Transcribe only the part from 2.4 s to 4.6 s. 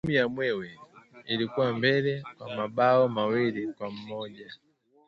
mabao mawili kwa moja